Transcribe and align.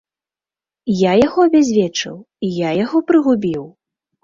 Я 1.01 1.11
яго 1.27 1.39
абязвечыў, 1.51 2.17
я 2.67 2.73
яго 2.83 3.05
прыгубіў? 3.13 3.71